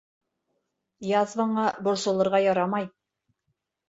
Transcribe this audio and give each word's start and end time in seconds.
Язваңа 1.09 1.65
борсолорға 1.87 2.39
ярамай. 2.45 2.89